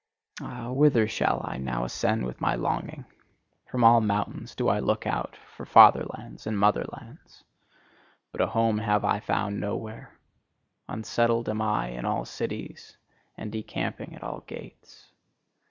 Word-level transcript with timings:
Ah, 0.41 0.71
whither 0.71 1.07
shall 1.07 1.45
I 1.47 1.57
now 1.59 1.83
ascend 1.85 2.25
with 2.25 2.41
my 2.41 2.55
longing! 2.55 3.05
From 3.67 3.83
all 3.83 4.01
mountains 4.01 4.55
do 4.55 4.67
I 4.67 4.79
look 4.79 5.05
out 5.05 5.37
for 5.55 5.63
fatherlands 5.63 6.47
and 6.47 6.57
motherlands. 6.57 7.43
But 8.31 8.41
a 8.41 8.47
home 8.47 8.79
have 8.79 9.05
I 9.05 9.19
found 9.19 9.59
nowhere: 9.59 10.17
unsettled 10.89 11.49
am 11.49 11.61
I 11.61 11.89
in 11.89 12.05
all 12.05 12.25
cities, 12.25 12.97
and 13.37 13.51
decamping 13.51 14.15
at 14.15 14.23
all 14.23 14.39
gates. 14.47 15.11